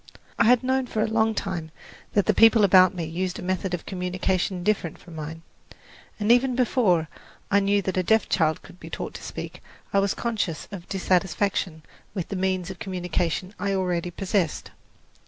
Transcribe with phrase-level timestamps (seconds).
[0.39, 1.69] I had known for a long time
[2.13, 5.43] that the people about me used a method of communication different from mine;
[6.19, 7.07] and even before
[7.51, 9.61] I knew that a deaf child could be taught to speak,
[9.93, 11.83] I was conscious of dissatisfaction
[12.15, 14.71] with the means of communication I already possessed.